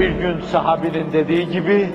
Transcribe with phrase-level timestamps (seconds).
[0.00, 1.88] Bir gün sahabinin dediği gibi,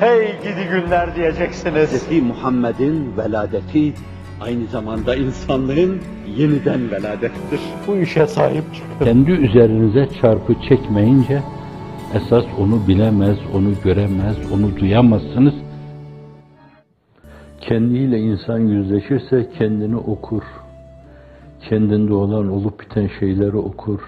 [0.00, 2.08] hey gidi günler diyeceksiniz.
[2.08, 2.22] Hz.
[2.22, 3.92] Muhammed'in veladeti
[4.40, 6.00] aynı zamanda insanlığın
[6.36, 7.60] yeniden veladettir.
[7.86, 9.04] Bu işe sahip çıkın.
[9.04, 11.42] Kendi üzerinize çarpı çekmeyince
[12.14, 15.54] esas onu bilemez, onu göremez, onu duyamazsınız.
[17.60, 20.42] Kendiyle insan yüzleşirse kendini okur.
[21.68, 24.00] Kendinde olan olup biten şeyleri okur.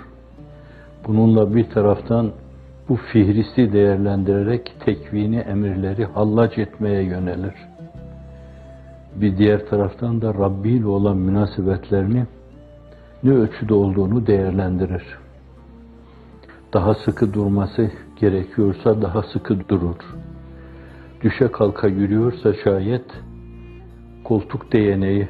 [1.07, 2.33] Bununla bir taraftan
[2.89, 7.55] bu fihristi değerlendirerek tekvini emirleri hallac etmeye yönelir.
[9.15, 12.27] Bir diğer taraftan da Rabbi ile olan münasebetlerini
[13.23, 15.19] ne ölçüde olduğunu değerlendirir.
[16.73, 19.97] Daha sıkı durması gerekiyorsa daha sıkı durur.
[21.23, 23.05] Düşe kalka yürüyorsa şayet
[24.25, 25.29] koltuk değeneği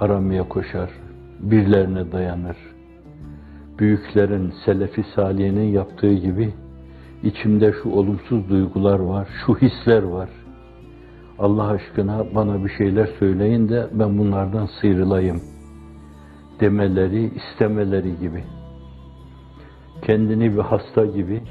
[0.00, 0.90] aramaya koşar,
[1.40, 2.56] birlerine dayanır.
[3.78, 6.52] Büyüklerin, selefi saliyenin yaptığı gibi
[7.22, 10.28] içimde şu olumsuz duygular var, şu hisler var.
[11.38, 15.40] Allah aşkına bana bir şeyler söyleyin de ben bunlardan sıyrılayım
[16.60, 18.44] demeleri, istemeleri gibi.
[20.02, 21.42] Kendini bir hasta gibi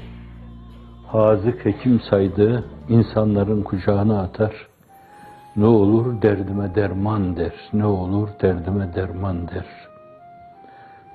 [1.06, 4.66] hazık hekim saydığı insanların kucağına atar.
[5.56, 7.52] Ne olur derdime derman der.
[7.72, 9.66] Ne olur derdime derman der.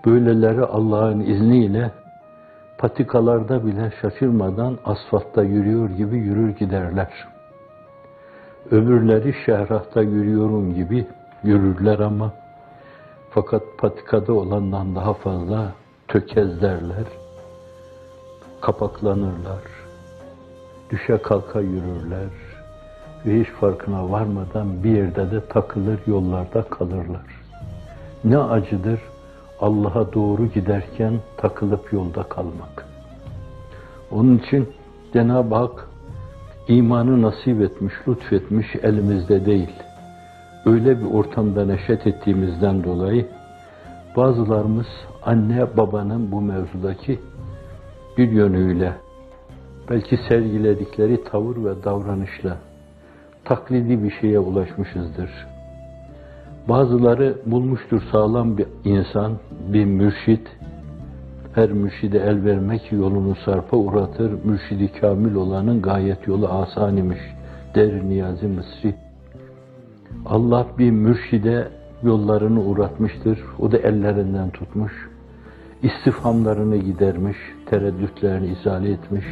[0.06, 1.92] Böyleleri Allah'ın izniyle
[2.78, 7.28] patikalarda bile şaşırmadan asfaltta yürüyor gibi yürür giderler.
[8.72, 11.08] Öbürleri şehrahta yürüyorum gibi
[11.44, 12.34] yürürler ama
[13.30, 15.72] fakat patikada olandan daha fazla
[16.08, 17.06] tökezlerler,
[18.62, 19.62] kapaklanırlar,
[20.90, 22.30] düşe kalka yürürler
[23.26, 27.42] ve hiç farkına varmadan bir yerde de takılır, yollarda kalırlar.
[28.24, 29.00] Ne acıdır
[29.62, 32.86] Allah'a doğru giderken takılıp yolda kalmak.
[34.12, 34.70] Onun için
[35.14, 35.90] Cenab-ı Hak
[36.68, 39.72] imanı nasip etmiş, lütfetmiş elimizde değil.
[40.66, 43.28] Öyle bir ortamda neşet ettiğimizden dolayı
[44.16, 44.88] bazılarımız
[45.24, 47.20] anne babanın bu mevzudaki
[48.18, 48.94] bir yönüyle
[49.90, 52.58] belki sergiledikleri tavır ve davranışla
[53.46, 55.57] taklidi bir şeye ulaşmışızdır.
[56.70, 59.34] Bazıları bulmuştur sağlam bir insan,
[59.74, 60.48] bir mürşit,
[61.56, 67.20] her mürşide el vermek yolunu sarpa uğratır, mürşidi kamil olanın gayet yolu asan imiş,
[67.76, 68.96] der Niyazi Mısri.
[70.26, 71.68] Allah bir mürşide
[72.04, 75.10] yollarını uğratmıştır, o da ellerinden tutmuş,
[75.84, 79.26] istifhamlarını gidermiş, tereddütlerini izale etmiş,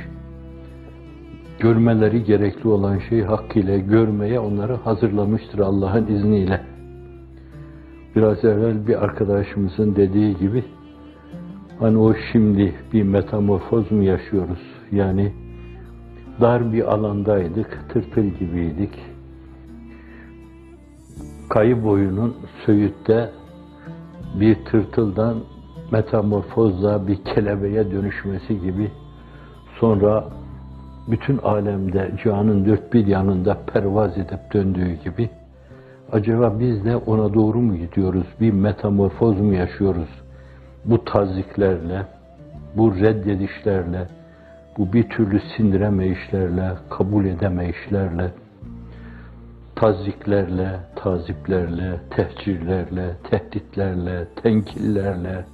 [1.59, 6.75] görmeleri gerekli olan şey hakkıyla görmeye onları hazırlamıştır Allah'ın izniyle.
[8.16, 10.64] Biraz evvel bir arkadaşımızın dediği gibi,
[11.80, 14.59] hani o şimdi bir metamorfoz mu yaşıyoruz?
[14.92, 15.34] Yani
[16.42, 19.00] dar bir alandaydık, tırtıl gibiydik.
[21.50, 23.30] Kayı boyunun Söğüt'te
[24.40, 25.38] bir tırtıldan
[25.92, 28.92] metamorfozla bir kelebeğe dönüşmesi gibi
[29.80, 30.30] sonra
[31.08, 35.30] bütün alemde cihanın dört bir yanında pervaz edip döndüğü gibi
[36.11, 38.27] acaba biz de ona doğru mu gidiyoruz?
[38.41, 40.09] Bir metamorfoz mu yaşıyoruz?
[40.85, 42.05] Bu taziklerle,
[42.77, 44.07] bu reddedişlerle,
[44.77, 48.31] bu bir türlü sindiremeyişlerle, kabul edemeyişlerle,
[49.75, 55.45] taziklerle, taziplerle, tehcirlerle, tehditlerle, tenkillerle,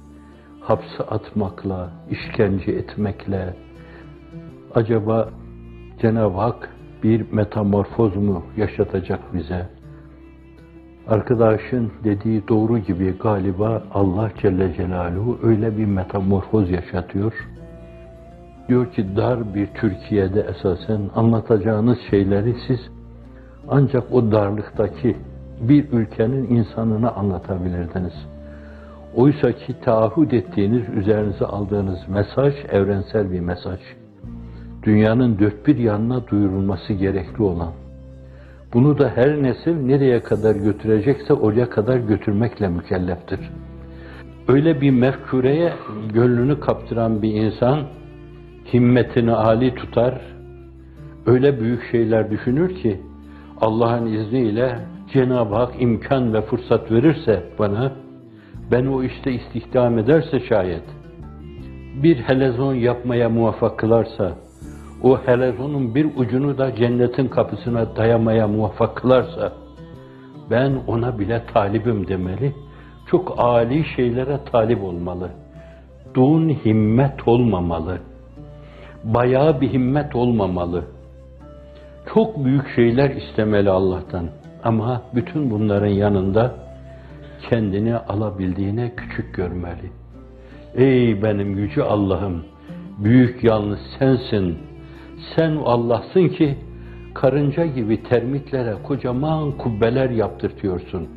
[0.60, 3.54] hapse atmakla, işkence etmekle,
[4.74, 5.30] acaba
[6.02, 6.68] Cenab-ı Hak
[7.02, 9.81] bir metamorfoz mu yaşatacak bize?
[11.08, 17.48] Arkadaşın dediği doğru gibi galiba Allah Celle Celaluhu öyle bir metamorfoz yaşatıyor.
[18.68, 22.80] Diyor ki dar bir Türkiye'de esasen anlatacağınız şeyleri siz
[23.68, 25.16] ancak o darlıktaki
[25.60, 28.26] bir ülkenin insanına anlatabilirdiniz.
[29.14, 33.80] Oysa ki taahhüt ettiğiniz, üzerinize aldığınız mesaj evrensel bir mesaj.
[34.82, 37.72] Dünyanın dört bir yanına duyurulması gerekli olan.
[38.72, 43.40] Bunu da her nesil nereye kadar götürecekse oraya kadar götürmekle mükelleftir.
[44.48, 45.72] Öyle bir mefkureye
[46.14, 47.80] gönlünü kaptıran bir insan,
[48.72, 50.20] himmetini âli tutar,
[51.26, 53.00] öyle büyük şeyler düşünür ki,
[53.60, 54.78] Allah'ın izniyle
[55.12, 57.92] Cenab-ı Hak imkan ve fırsat verirse bana,
[58.70, 60.84] ben o işte istihdam ederse şayet,
[62.02, 64.32] bir helezon yapmaya muvaffak kılarsa,
[65.02, 69.52] o helezonun bir ucunu da cennetin kapısına dayamaya muvaffak kılarsa,
[70.50, 72.54] ben ona bile talibim demeli,
[73.10, 75.30] çok âli şeylere talip olmalı.
[76.14, 77.98] Dun himmet olmamalı.
[79.04, 80.84] bayağı bir himmet olmamalı.
[82.14, 84.26] Çok büyük şeyler istemeli Allah'tan.
[84.64, 86.54] Ama bütün bunların yanında
[87.50, 89.90] kendini alabildiğine küçük görmeli.
[90.74, 92.44] Ey benim yüce Allah'ım,
[92.98, 94.58] büyük yalnız sensin.
[95.36, 96.58] Sen Allah'sın ki
[97.14, 101.08] karınca gibi termitlere kocaman kubbeler yaptırtıyorsun.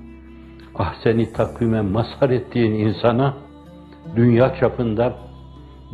[0.76, 3.34] Ah seni takvime mazhar ettiğin insana
[4.16, 5.14] dünya çapında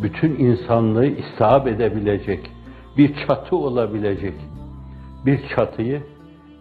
[0.03, 2.51] bütün insanlığı istihap edebilecek,
[2.97, 4.33] bir çatı olabilecek
[5.25, 6.01] bir çatıyı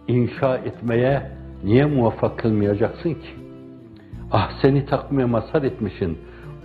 [0.07, 1.31] inşa etmeye
[1.63, 3.29] niye muvaffak kılmayacaksın ki?
[4.31, 6.17] Ah seni takvime mazhar etmişsin.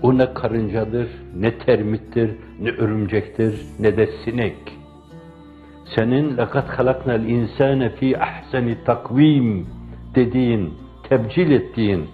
[0.02, 2.30] O ne karıncadır, ne termittir,
[2.60, 4.56] ne örümcektir, ne de sinek
[5.95, 9.68] Senin لَقَدْ خَلَقْنَا الْاِنْسَانَ ف۪ي اَحْسَنِ takvim
[10.15, 10.73] dediğin,
[11.09, 12.06] tebcil ettiğin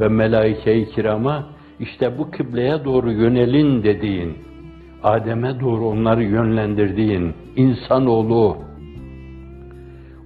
[0.00, 1.46] ve melaike-i kirama
[1.80, 4.38] işte bu kıbleye doğru yönelin dediğin,
[5.02, 8.56] Adem'e doğru onları yönlendirdiğin insanoğlu,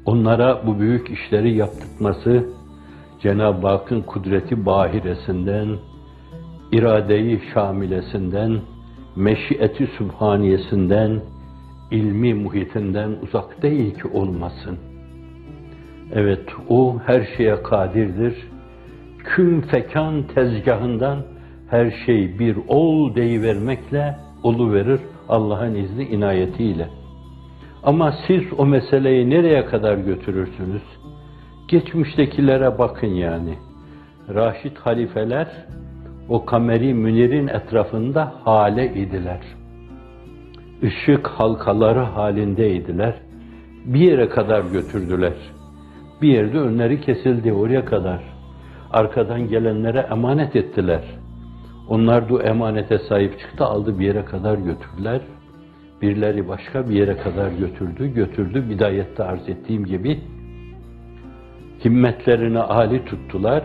[0.04, 2.46] onlara bu büyük işleri yaptırtması,
[3.22, 5.68] Cenab-ı Hakk'ın kudreti bahiresinden,
[6.72, 8.60] iradeyi şamilesinden,
[9.16, 11.20] meşiyeti sübhaniyesinden,
[11.93, 14.77] ilmi muhitinden uzak değil ki olmasın.
[16.13, 18.35] Evet, o her şeye kadirdir.
[19.23, 21.19] Kün fekan tezgahından
[21.69, 24.15] her şey bir ol deyivermekle
[24.73, 24.99] verir
[25.29, 26.89] Allah'ın izni inayetiyle.
[27.83, 30.83] Ama siz o meseleyi nereye kadar götürürsünüz?
[31.67, 33.55] Geçmiştekilere bakın yani.
[34.29, 35.47] Raşid halifeler
[36.29, 39.39] o kameri münir'in etrafında hale idiler.
[40.83, 43.13] Işık halkaları halindeydiler.
[43.85, 45.33] Bir yere kadar götürdüler.
[46.21, 48.23] Bir yerde önleri kesildi oraya kadar.
[48.91, 51.01] Arkadan gelenlere emanet ettiler.
[51.89, 55.21] Onlar da emanete sahip çıktı, aldı bir yere kadar götürdüler.
[56.01, 58.69] Birileri başka bir yere kadar götürdü, götürdü.
[58.69, 60.21] Bidayette arz ettiğim gibi
[61.85, 63.63] himmetlerini âli tuttular.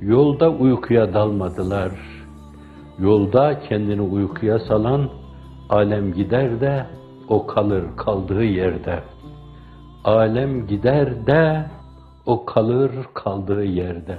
[0.00, 1.90] Yolda uykuya dalmadılar.
[2.98, 5.10] Yolda kendini uykuya salan
[5.70, 6.86] alem gider de
[7.28, 8.98] o kalır kaldığı yerde.
[10.04, 11.64] Alem gider de
[12.26, 14.18] o kalır kaldığı yerde.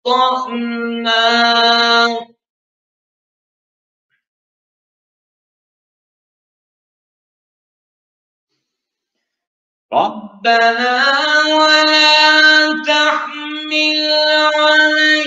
[0.06, 1.18] أخطأنا
[9.92, 11.04] ربنا
[11.46, 13.98] ولا تحمل
[14.54, 15.17] علينا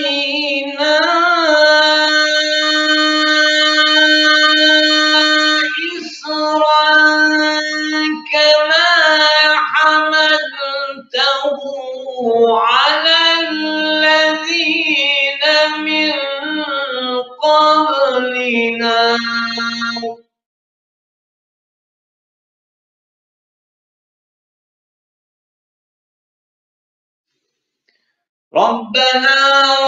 [28.72, 29.40] ربنا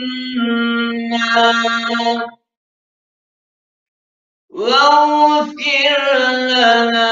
[4.49, 6.01] واغفر
[6.31, 7.11] لنا.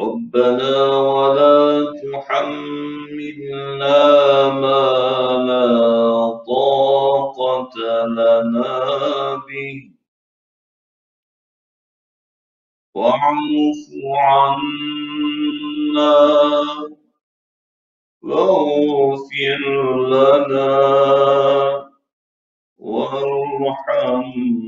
[0.00, 3.98] ربنا ولا تحملنا
[4.48, 4.82] ما
[5.46, 7.74] لا طاقة
[8.06, 9.90] لنا به.
[12.94, 13.84] واعف
[14.16, 14.84] عنا
[18.22, 19.62] واغفر
[20.08, 21.83] لنا.
[22.78, 24.64] وارحمنا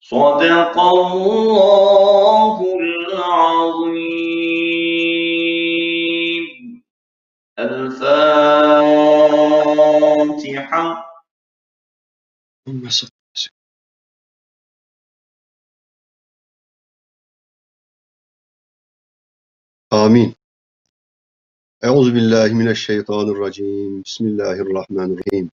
[0.00, 2.56] صدق الله
[10.77, 11.09] الفاتحة
[12.67, 13.53] اللهم صل وسلم.
[19.93, 20.35] آمين
[21.83, 25.49] أعوذ بالله من الشيطان الرجيم بسم الله الرحمن الرحيم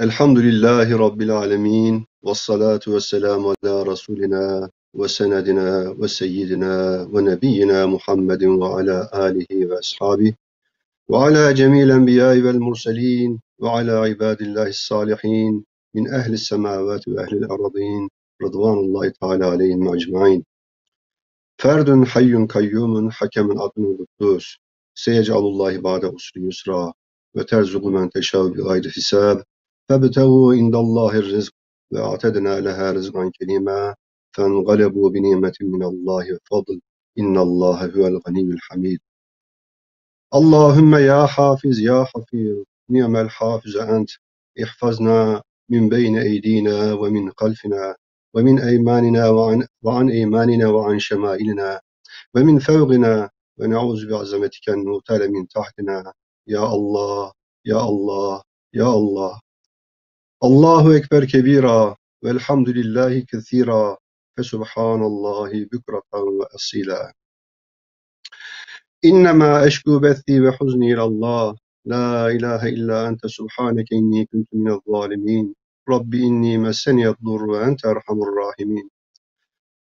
[0.00, 6.74] الحمد لله رب العالمين والصلاة والسلام على رسولنا وسندنا وسيدنا
[7.12, 10.32] ونبينا محمد وعلى آله وأصحابه
[11.08, 18.09] وعلى جميع الأنبياء والمرسلين ve ala ibadillahi salihin min ehli semavati ve ehlil aradin
[18.41, 20.43] rıdvanullahi teala aleyhim ecmain.
[21.57, 24.45] Ferdun hayyun kayyumun hakemin adnul kuddus.
[24.95, 26.93] Seyecalullah ba'de usri yusra
[27.35, 29.37] ve terzuku men teşav bi gayri hisab.
[29.87, 31.53] Febtehu indallahir rizq
[31.93, 33.95] ve atedna leha rizqan kerima.
[34.35, 36.79] Fengalebu bi nimetin minallahi ve fadl.
[37.15, 38.99] İnnallaha huvel ganiyyul hamid.
[40.31, 42.57] Allahümme ya hafiz ya hafiz
[42.91, 44.09] نعم الحافظ أنت
[44.63, 47.95] احفظنا من بين أيدينا ومن خلفنا
[48.33, 51.81] ومن أيماننا وعن, وعن أيماننا وعن شمائلنا
[52.35, 56.13] ومن فوقنا ونعوذ بعظمتك أن نغتال من تحتنا.
[56.47, 57.31] يا الله
[57.65, 59.41] يا الله يا الله.
[60.43, 63.97] الله أكبر كبيرا والحمد لله كثيرا
[64.37, 67.13] فسبحان الله بكرة وأصيلا.
[69.05, 71.57] إنما أشكو بثي وحزني إلى الله.
[71.85, 75.55] La ilahe illa ente subhaneke inni kuntu minel zalimin.
[75.89, 78.89] Rabbi inni messeniyed dur ve ente erhamur rahimin.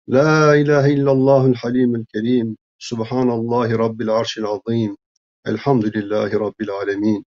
[0.08, 2.56] La ilahe illallahul halimul kerim.
[2.78, 4.96] Subhanallahi rabbil arşil azim.
[5.46, 7.24] Elhamdülillahi rabbil alemin.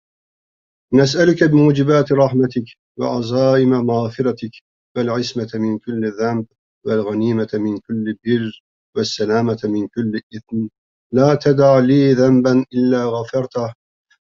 [0.92, 4.60] Nes'elüke bimucibati rahmetik ve azaime mağfiretik
[4.96, 6.46] vel ismete min kulli zemb
[6.86, 8.62] vel ganimete min kulli bir
[8.96, 10.60] ve selamete min kulli itm.
[11.14, 13.72] La ted'a li zemben illa gafertah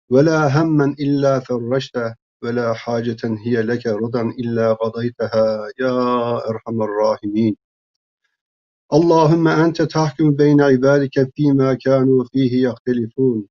[0.10, 5.68] ولا هما إلا فرجته ولا حاجة هي لك رضا إلا قضيتها.
[5.80, 7.56] يا أرحم الراحمين.
[8.94, 13.48] اللهم أنت تحكم بين عبادك فيما كانوا فيه يختلفون.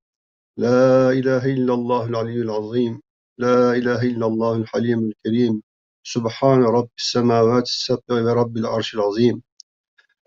[0.57, 3.01] لا إله إلا الله العلي العظيم.
[3.38, 5.62] لا إله إلا الله الحليم الكريم.
[6.03, 9.42] سبحان رب السماوات السبع ورب العرش العظيم.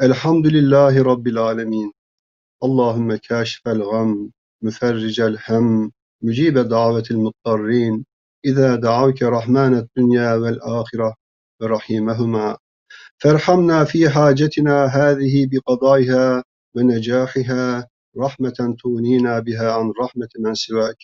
[0.01, 1.91] الحمد لله رب العالمين.
[2.63, 5.91] اللهم كاشف الغم مفرج الهم
[6.23, 8.05] مجيب دعوة المضطرين.
[8.45, 11.15] إذا دعوك رحمن الدنيا والآخرة
[11.61, 12.57] ورحيمهما
[13.23, 16.43] فارحمنا في حاجتنا هذه بقضائها
[16.75, 17.87] ونجاحها.
[18.17, 20.97] رحمة تغنينا بها عن رحمة من سواك.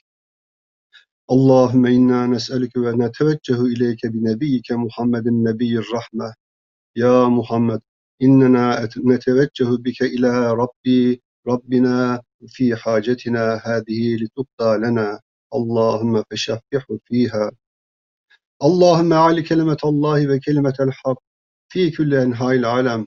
[1.31, 6.33] اللهم إنا نسألك ونتوجه إليك بنبيك محمد النبي الرحمة.
[6.97, 7.81] يا محمد
[8.21, 15.19] إننا نتوجه بك إلى ربي ربنا في حاجتنا هذه لتقضى لنا.
[15.55, 17.51] اللهم فشفعه فيها.
[18.63, 21.19] اللهم أعل كلمة الله وكلمة الحق
[21.71, 23.05] في كل أنحاء العالم.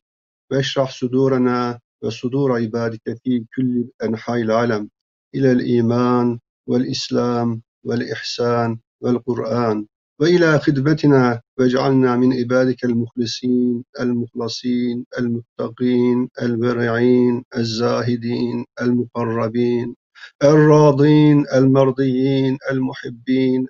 [0.51, 4.91] واشرح صدورنا وصدور عبادك في كل أنحاء العالم.
[5.35, 6.39] إلى الإيمان
[6.69, 9.87] والإسلام والإحسان والقرآن.
[10.21, 19.95] وإلى خدمتنا واجعلنا من عبادك المخلصين المخلصين المتقين الورعين الزاهدين المقربين
[20.43, 23.67] الراضين المرضيين المحبين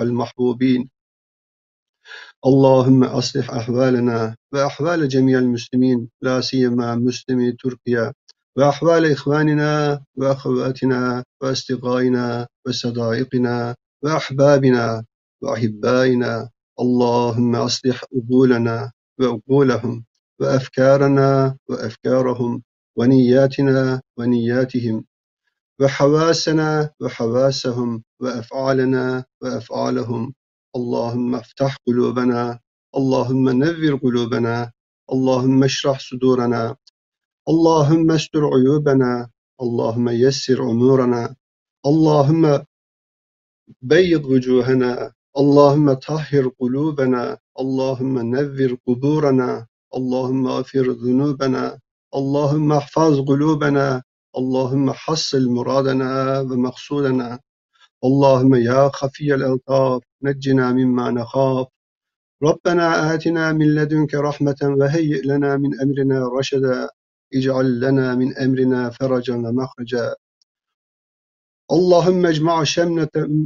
[0.00, 0.90] المحبوبين.
[2.46, 8.12] اللهم أصلح أحوالنا وأحوال جميع المسلمين لا سيما مسلمي تركيا
[8.56, 15.04] وأحوال إخواننا وأخواتنا وأصدقائنا وصدائقنا وأحبابنا.
[15.43, 20.05] وأحبائنا اللهم أصلح أقولنا وأقولهم
[20.41, 22.63] وأفكارنا وأفكارهم
[22.97, 25.05] ونياتنا ونياتهم
[25.81, 30.33] وحواسنا وحواسهم وأفعالنا وأفعالهم
[30.75, 32.59] اللهم افتح قلوبنا
[32.97, 34.71] اللهم نور قلوبنا
[35.13, 36.75] اللهم اشرح صدورنا
[37.49, 39.29] اللهم استر عيوبنا
[39.61, 41.35] اللهم يسر أمورنا
[41.85, 42.65] اللهم
[43.81, 49.67] بيض وجوهنا اللهم طهر قلوبنا اللهم نور قبورنا
[49.97, 51.79] اللهم اغفر ذنوبنا
[52.15, 54.03] اللهم احفظ قلوبنا
[54.37, 57.39] اللهم حصل مرادنا ومقصودنا
[58.05, 61.67] اللهم يا خفي الألطاف نجنا مما نخاف
[62.43, 66.89] ربنا آتنا من لدنك رحمة وهيئ لنا من أمرنا رشدا
[67.33, 70.15] اجعل لنا من أمرنا فرجا ومخرجا
[71.72, 72.64] اللهم اجمع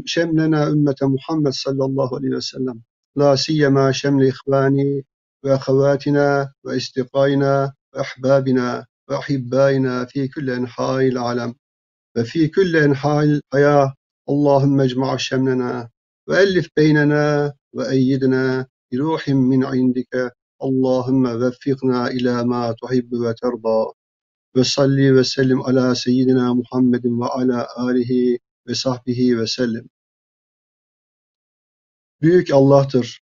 [0.05, 2.81] شملنا أمة محمد صلى الله عليه وسلم.
[3.17, 5.05] لا سيما شمل إخواني
[5.45, 11.55] وأخواتنا وأصدقائنا وأحبابنا وأحبائنا في كل أنحاء العالم.
[12.17, 13.95] وفي كل أنحاء الحياة
[14.29, 15.89] اللهم اجمع شملنا
[16.29, 20.33] وألف بيننا وأيدنا بروح من عندك.
[20.63, 23.93] اللهم وفقنا إلى ما تحب وترضى.
[24.57, 29.91] ve salli ve sellim ala seyyidina Muhammedin ve ala alihi ve sahbihi ve sellim.
[32.23, 33.23] Büyük Allah'tır.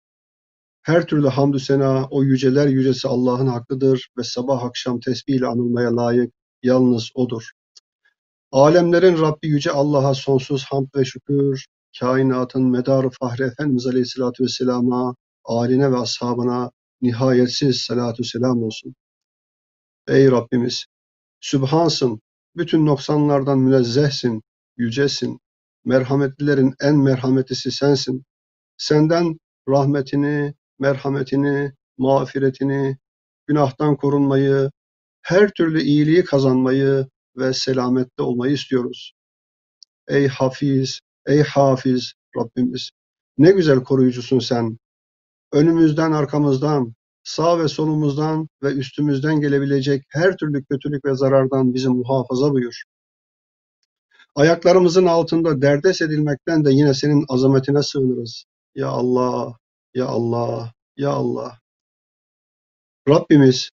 [0.82, 5.96] Her türlü hamdü sena o yüceler yücesi Allah'ın hakkıdır ve sabah akşam tesbih ile anılmaya
[5.96, 7.50] layık yalnız O'dur.
[8.52, 11.66] Alemlerin Rabbi yüce Allah'a sonsuz hamd ve şükür,
[12.00, 15.14] kainatın medarı Fahri Efendimiz Aleyhisselatü Vesselam'a,
[15.44, 16.70] aline ve ashabına
[17.02, 18.94] nihayetsiz salatu selam olsun.
[20.08, 20.86] Ey Rabbimiz!
[21.40, 22.20] Sübhansın,
[22.56, 24.42] bütün noksanlardan münezzehsin,
[24.76, 25.40] yücesin,
[25.84, 28.24] merhametlilerin en merhametlisi sensin.
[28.76, 32.96] Senden rahmetini, merhametini, mağfiretini,
[33.46, 34.70] günahtan korunmayı,
[35.22, 39.12] her türlü iyiliği kazanmayı ve selamette olmayı istiyoruz.
[40.08, 42.90] Ey Hafiz, ey Hafiz Rabbimiz,
[43.38, 44.78] ne güzel koruyucusun sen.
[45.52, 46.94] Önümüzden, arkamızdan,
[47.28, 52.82] sağ ve solumuzdan ve üstümüzden gelebilecek her türlü kötülük ve zarardan bizi muhafaza buyur.
[54.34, 58.44] Ayaklarımızın altında derdest edilmekten de yine senin azametine sığınırız.
[58.74, 59.58] Ya Allah,
[59.94, 61.58] ya Allah, ya Allah.
[63.08, 63.70] Rabbimiz,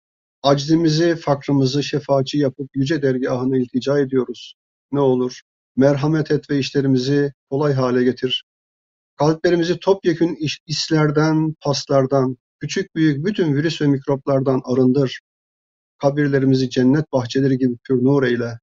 [0.42, 4.54] aczimizi, fakrımızı şefaatçi yapıp yüce dergahına iltica ediyoruz.
[4.92, 5.40] Ne olur,
[5.76, 8.44] merhamet et ve işlerimizi kolay hale getir.
[9.16, 15.20] Kalplerimizi topyekün islerden, paslardan, küçük büyük bütün virüs ve mikroplardan arındır.
[15.98, 18.58] Kabirlerimizi cennet bahçeleri gibi pür nur eyle.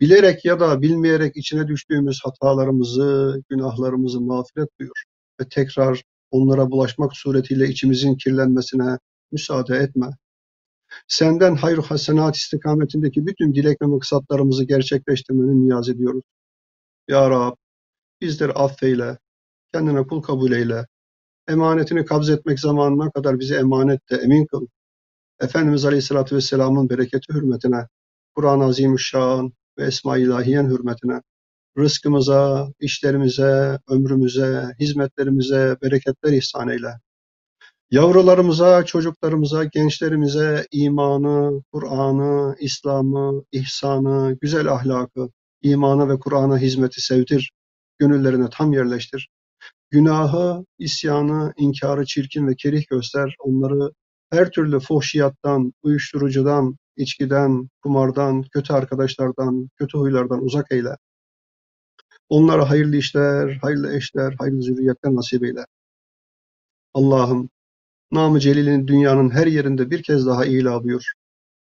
[0.00, 5.04] Bilerek ya da bilmeyerek içine düştüğümüz hatalarımızı, günahlarımızı mağfiret buyur.
[5.40, 8.98] Ve tekrar onlara bulaşmak suretiyle içimizin kirlenmesine
[9.32, 10.06] müsaade etme.
[11.08, 16.22] Senden hayır hasenat istikametindeki bütün dilek ve maksatlarımızı gerçekleştirmeni niyaz ediyoruz.
[17.08, 17.54] Ya Rab,
[18.20, 19.18] bizleri affeyle,
[19.72, 20.86] kendine kul kabul eyle.
[21.48, 24.66] Emanetini kabz etmek zamanına kadar bizi emanette emin kıl.
[25.40, 27.86] Efendimiz Aleyhisselatü Vesselam'ın bereketi hürmetine,
[28.34, 31.20] Kur'an-ı Azimüşşan ve Esma-i İlahiyen hürmetine,
[31.78, 36.88] rızkımıza, işlerimize, ömrümüze, hizmetlerimize bereketler ihsan eyle.
[37.90, 45.28] Yavrularımıza, çocuklarımıza, gençlerimize imanı, Kur'an'ı, İslam'ı, ihsanı, güzel ahlakı,
[45.62, 47.52] imanı ve Kur'an'a hizmeti sevdir.
[47.98, 49.28] Gönüllerine tam yerleştir.
[49.94, 53.36] Günahı, isyanı, inkarı çirkin ve kerih göster.
[53.38, 53.90] Onları
[54.30, 60.96] her türlü fuhşiyattan, uyuşturucudan, içkiden, kumardan, kötü arkadaşlardan, kötü huylardan uzak eyle.
[62.28, 65.66] Onlara hayırlı işler, hayırlı eşler, hayırlı zürriyetler nasip eyle.
[66.94, 67.50] Allah'ım,
[68.12, 71.12] namı celilini dünyanın her yerinde bir kez daha ila buyur.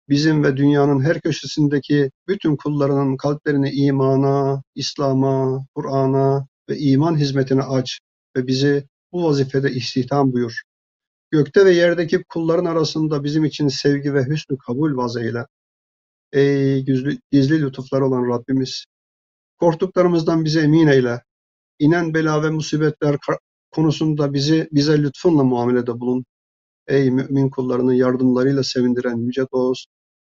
[0.09, 7.99] Bizim ve dünyanın her köşesindeki bütün kullarının kalplerini imana, İslam'a, Kur'an'a ve iman hizmetine aç
[8.37, 10.61] ve bizi bu vazifede istihdam buyur.
[11.31, 15.17] Gökte ve yerdeki kulların arasında bizim için sevgi ve hüsnü kabul vaz.
[16.31, 18.85] Ey gizli, gizli lütuflar olan Rabbimiz!
[19.59, 21.23] Korktuklarımızdan bizi emin eyle.
[21.79, 23.17] İnen bela ve musibetler
[23.71, 26.25] konusunda bizi bize lütfunla muamelede bulun.
[26.87, 29.87] Ey mümin kullarının yardımlarıyla sevindiren yüce dost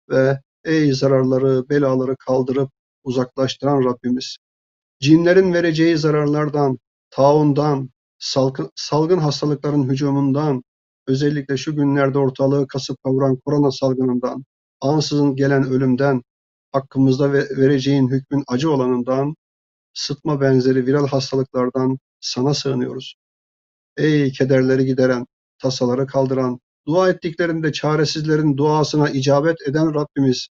[0.09, 2.69] ve ey zararları, belaları kaldırıp
[3.03, 4.37] uzaklaştıran Rabbimiz.
[4.99, 7.89] Cinlerin vereceği zararlardan, taundan,
[8.25, 10.63] salgın, salgın hastalıkların hücumundan,
[11.07, 14.45] özellikle şu günlerde ortalığı kasıp kavuran korona salgınından,
[14.81, 16.21] ansızın gelen ölümden,
[16.71, 19.35] hakkımızda ve vereceğin hükmün acı olanından,
[19.93, 23.15] sıtma benzeri viral hastalıklardan sana sığınıyoruz.
[23.97, 25.25] Ey kederleri gideren,
[25.59, 30.47] tasaları kaldıran, dua ettiklerinde çaresizlerin duasına icabet eden Rabbimiz,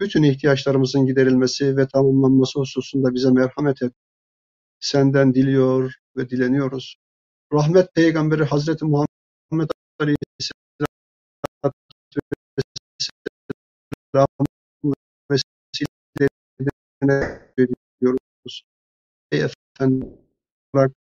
[0.00, 3.92] bütün ihtiyaçlarımızın giderilmesi ve tamamlanması hususunda bize merhamet et.
[4.80, 6.96] Senden diliyor ve dileniyoruz.
[7.52, 9.70] Rahmet peygamberi Hazreti Muhammed
[10.00, 10.92] Aleyhisselatü
[14.14, 14.94] Vesselam'ın
[15.30, 18.62] vesilelerine ediyoruz.
[19.32, 20.06] Ey Efendi,
[20.74, 20.92] bırak,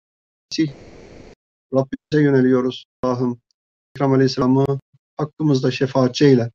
[1.75, 2.85] Rabbimize yöneliyoruz.
[3.03, 3.41] Allah'ım,
[3.97, 4.81] İkram Aleyhisselam'ı
[5.17, 6.51] hakkımızda şefaatçi eyle.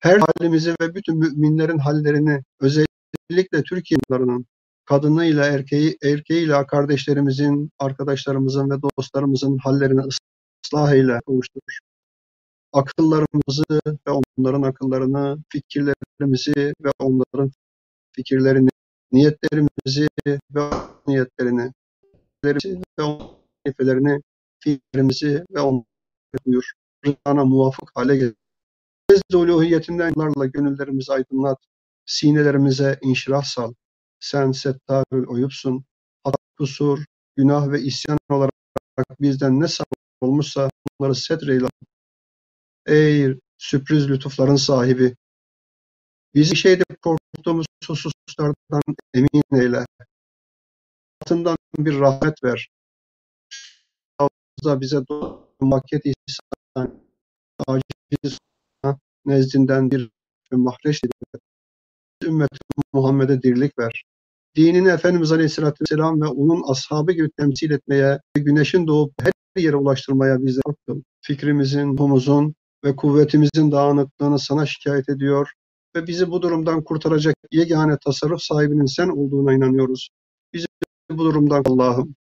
[0.00, 4.44] Her halimizi ve bütün müminlerin hallerini, özellikle Türkiye'nin
[4.84, 10.00] kadınıyla, erkeği, erkeğiyle kardeşlerimizin, arkadaşlarımızın ve dostlarımızın hallerini
[10.64, 11.60] ıslah eyle, kavuştur.
[12.72, 17.52] Akıllarımızı ve onların akıllarını, fikirlerimizi ve onların
[18.12, 18.68] fikirlerini,
[19.12, 20.08] niyetlerimizi
[20.54, 20.70] ve
[21.06, 21.72] niyetlerini,
[22.44, 24.20] fikirlerimizi ve onların niyetlerini,
[24.60, 25.84] fikirlerimizi ve onları
[26.46, 26.72] buyur.
[27.06, 28.36] Rızana muvafık hale getir.
[29.12, 31.58] Ezde uluhiyetinden yıllarla gönüllerimizi aydınlat.
[32.06, 33.72] Sinelerimize inşirah sal.
[34.24, 35.84] Sen settarül oyupsun.
[36.24, 37.04] Hata, kusur,
[37.36, 38.52] günah ve isyan olarak
[39.20, 39.66] bizden ne
[40.20, 41.66] olmuşsa onları setreyle.
[42.86, 45.16] Ey sürpriz lütufların sahibi!
[46.34, 48.82] Bizi şeyde korktuğumuz hususlardan
[49.14, 49.86] emin eyle.
[51.22, 52.68] Altından bir rahmet ver.
[54.64, 55.00] Da bize
[55.60, 57.02] maket ihsan,
[57.66, 58.38] aciz
[59.24, 60.10] nezdinden bir
[60.52, 61.00] mahreç.
[62.22, 62.58] Ümmeti
[62.92, 64.04] Muhammed'e dirlik ver.
[64.56, 70.42] Dinini Efendimiz Aleyhisselatü Vesselam ve onun ashabı gibi temsil etmeye güneşin doğup her yere ulaştırmaya
[70.42, 71.02] bize kıl.
[71.20, 75.50] Fikrimizin, ruhumuzun ve kuvvetimizin dağınıklığını sana şikayet ediyor
[75.96, 80.08] ve bizi bu durumdan kurtaracak yegane tasarruf sahibinin sen olduğuna inanıyoruz.
[80.52, 80.66] Bizi
[81.10, 82.14] bu durumdan Allah'ım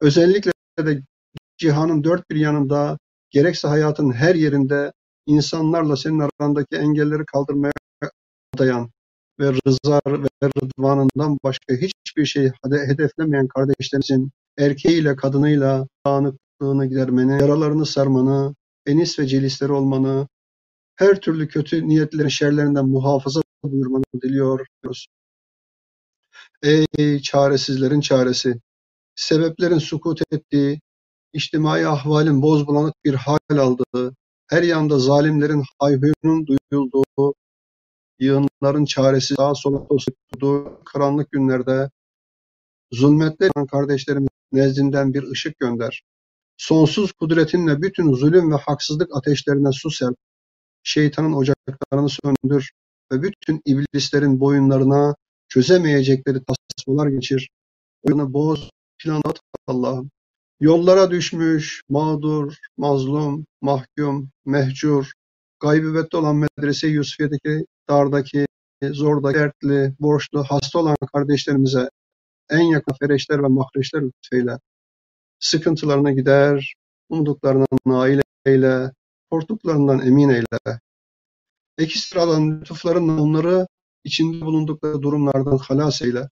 [0.00, 1.02] özellikle de
[1.58, 2.98] cihanın dört bir yanında
[3.30, 4.92] gerekse hayatın her yerinde
[5.26, 7.72] insanlarla senin arandaki engelleri kaldırmaya
[8.54, 8.90] adayan
[9.40, 18.54] ve rıza ve rıdvanından başka hiçbir şey hedeflemeyen kardeşlerimizin erkeğiyle kadınıyla dağınıklığını gidermeni, yaralarını sarmanı,
[18.86, 20.28] enis ve celisleri olmanı,
[20.96, 25.06] her türlü kötü niyetlerin şerlerinden muhafaza buyurmanı diliyoruz.
[26.62, 28.54] Ey çaresizlerin çaresi!
[29.16, 30.80] Sebeplerin sukut ettiği,
[31.32, 34.14] içtimai ahvalin boz bulanık bir hal aldığı,
[34.50, 37.34] her yanda zalimlerin hayhuyunun duyulduğu,
[38.18, 41.90] yığınların çaresi sağa sola tuttuğu karanlık günlerde
[42.92, 46.02] zulmetler kardeşlerimiz nezdinden bir ışık gönder.
[46.56, 50.16] Sonsuz kudretinle bütün zulüm ve haksızlık ateşlerine su serp.
[50.82, 52.70] Şeytanın ocaklarını söndür
[53.12, 55.14] ve bütün iblislerin boyunlarına
[55.48, 56.38] çözemeyecekleri
[56.76, 57.48] tasmalar geçir.
[58.02, 60.10] Oyunu boz, planlat Allah'ım.
[60.60, 65.12] Yollara düşmüş, mağdur, mazlum, mahkum, mehcur,
[65.60, 68.46] gaybibette olan medrese Yusufiye'deki, dardaki,
[68.82, 71.88] zordaki, dertli, borçlu, hasta olan kardeşlerimize
[72.50, 74.58] en yakın fereçler ve mahreçler lütfeyle.
[75.38, 76.74] Sıkıntılarına gider,
[77.08, 78.92] umduklarına nail eyle,
[79.30, 80.80] korktuklarından emin eyle.
[81.78, 83.66] Ekstra alan lütuflarınla onları
[84.04, 86.28] içinde bulundukları durumlardan halas eyle.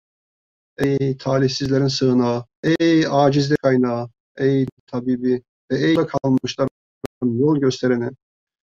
[0.79, 6.71] Ey talihsizlerin sığınağı, ey acizlik kaynağı, ey tabibi ve ey kalmışların
[7.23, 8.11] yol göstereni.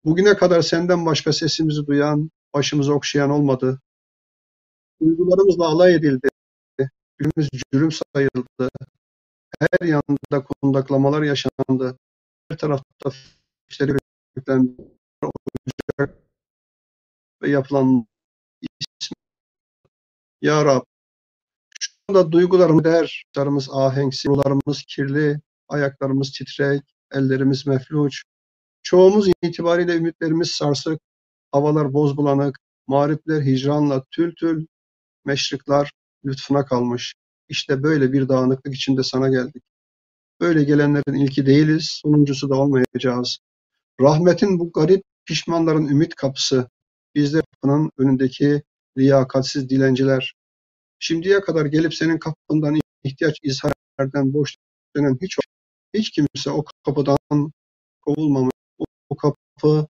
[0.05, 3.81] Bugüne kadar senden başka sesimizi duyan, başımızı okşayan olmadı.
[5.01, 6.29] Duygularımızla alay edildi.
[7.17, 8.69] Gülümüz cürüm sayıldı.
[9.59, 11.97] Her yanda kundaklamalar yaşandı.
[12.49, 13.11] Her tarafta
[13.69, 13.97] işleri
[14.35, 14.71] yüklendi.
[17.41, 18.05] Ve yapılan
[18.61, 19.15] ismi.
[20.41, 20.81] Ya Rab,
[21.79, 25.39] şu anda duygularımız der, darımız ahenksiz, rularımız kirli,
[25.69, 28.23] ayaklarımız titrek, ellerimiz mefluç.
[28.83, 31.01] Çoğumuz itibariyle ümitlerimiz sarsık,
[31.53, 34.65] havalar boz bulanık, mağripler hicranla tül tül,
[35.25, 35.91] meşrikler
[36.25, 37.13] lütfuna kalmış.
[37.49, 39.63] İşte böyle bir dağınıklık içinde sana geldik.
[40.41, 43.39] Böyle gelenlerin ilki değiliz, sonuncusu da olmayacağız.
[44.01, 46.69] Rahmetin bu garip pişmanların ümit kapısı,
[47.15, 48.63] biz de kapının önündeki
[48.97, 50.33] liyakatsiz dilenciler.
[50.99, 54.55] Şimdiye kadar gelip senin kapından ihtiyaç izhar eden boş
[54.95, 55.37] dönen hiç
[55.93, 57.51] hiç kimse o kapıdan
[58.01, 58.53] kovulmamış.
[59.09, 59.87] O kapı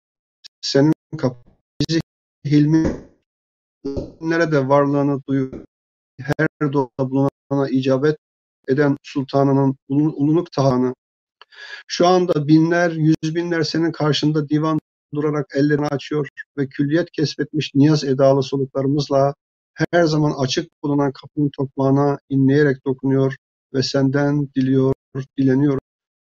[0.61, 1.50] senin kapı.
[1.81, 2.01] Bizi
[2.45, 3.07] hilmi
[4.21, 5.65] nerede varlığını duyuyor.
[6.19, 8.17] Her doğada bulunana icabet
[8.67, 10.93] eden sultanının ululuk tahanı.
[11.87, 14.79] Şu anda binler, yüz binler senin karşında divan
[15.13, 19.33] durarak ellerini açıyor ve külliyet kesbetmiş niyaz edalı soluklarımızla
[19.91, 23.35] her zaman açık bulunan kapının tokmağına inleyerek dokunuyor
[23.73, 24.93] ve senden diliyor,
[25.37, 25.79] dileniyor.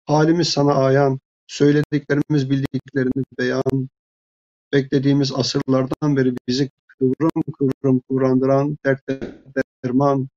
[0.04, 3.88] Halimiz sana ayan, söylediklerimiz bildiklerini beyan.
[4.72, 9.20] Beklediğimiz asırlardan beri bizi kıvrım kıvrım kıvrandıran dertte
[9.84, 10.28] derman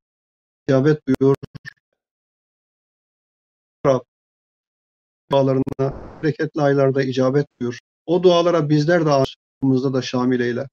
[0.67, 1.35] icabet buyur.
[3.85, 4.01] Rab,
[5.31, 7.79] dualarına bereketli aylarda icabet buyur.
[8.05, 10.67] O dualara bizler de ağzımızda da şamil eyle.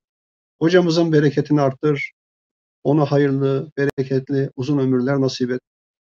[0.60, 2.12] Hocamızın bereketini arttır.
[2.84, 5.60] Ona hayırlı, bereketli, uzun ömürler nasip et.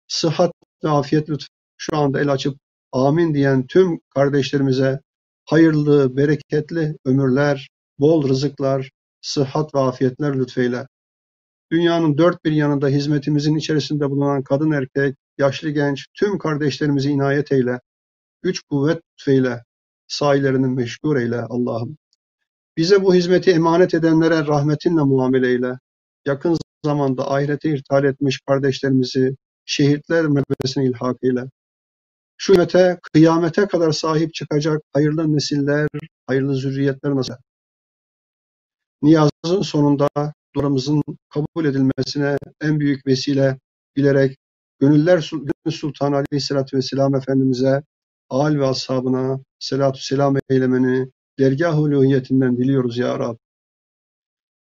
[0.08, 0.52] Sıhhat
[0.84, 1.54] ve afiyet lütfen.
[1.76, 2.58] Şu anda el açıp
[2.92, 5.00] amin diyen tüm kardeşlerimize
[5.44, 10.86] hayırlı, bereketli ömürler, bol rızıklar, sıhhat ve afiyetler lütfeyle.
[11.72, 17.80] Dünyanın dört bir yanında hizmetimizin içerisinde bulunan kadın erkek, yaşlı genç, tüm kardeşlerimizi inayet eyle.
[18.42, 19.62] Güç kuvvet lütfeyle.
[20.08, 21.98] Sahilerini meşgul eyle Allah'ım.
[22.76, 25.78] Bize bu hizmeti emanet edenlere rahmetinle muamele eyle.
[26.26, 31.44] Yakın zamanda ahirete irtihal etmiş kardeşlerimizi şehitler mertebesine ilhak eyle.
[32.44, 35.88] Şu ümmete kıyamete kadar sahip çıkacak hayırlı nesiller,
[36.26, 37.36] hayırlı zürriyetler nasip.
[39.02, 40.08] Niyazın sonunda
[40.54, 43.58] duamızın kabul edilmesine en büyük vesile
[43.96, 44.38] bilerek
[44.78, 47.82] Gönüller Sul- Gönül Sultanı Aleyhisselatü Vesselam Efendimiz'e,
[48.30, 53.36] âl ve ashabına selatü selam eylemeni dergâh-ı uluhiyetinden diliyoruz ya Rab.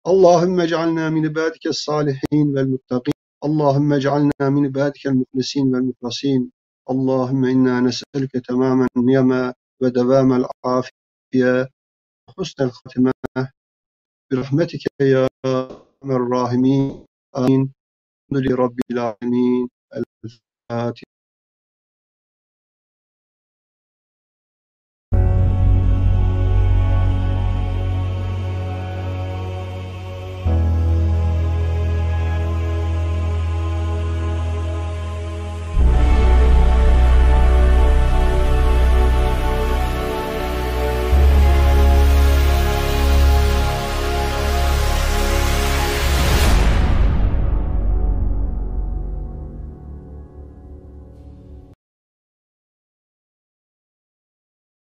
[0.05, 3.15] Allahümme ec'alna min ibadike salihin vel muttaqin.
[3.41, 6.53] Allahümme ec'alna min ibadikel muhlisin vel muhlasin.
[6.91, 11.69] اللهم إنا نسألك تمام النعمة ودوام العافية.
[12.29, 13.13] وحسن الخاتمة
[14.33, 17.07] برحمتك يا أرحم الراحمين.
[17.37, 17.73] آمين.
[18.33, 19.69] الحمد لله رب العالمين.
[19.97, 21.12] الفاتحة.